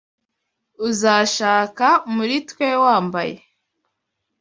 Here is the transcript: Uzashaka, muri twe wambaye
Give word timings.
Uzashaka, 0.87 1.87
muri 2.15 2.35
twe 2.49 2.69
wambaye 2.83 3.35